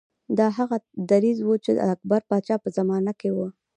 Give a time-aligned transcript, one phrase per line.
[0.37, 0.77] دا هغه
[1.09, 3.37] دریځ و چې د اکبر پاچا په زمانه کې و.